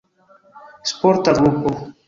Sporta 0.91 1.31
grupo. 1.39 1.69